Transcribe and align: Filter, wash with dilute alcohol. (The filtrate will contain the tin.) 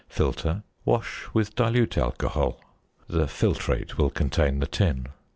Filter, 0.09 0.63
wash 0.83 1.27
with 1.31 1.53
dilute 1.53 1.95
alcohol. 1.95 2.59
(The 3.07 3.27
filtrate 3.27 3.97
will 3.99 4.09
contain 4.09 4.57
the 4.57 4.65
tin.) 4.65 5.09